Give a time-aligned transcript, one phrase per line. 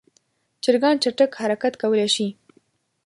[0.63, 2.27] چرګان چټک حرکت کولی شي.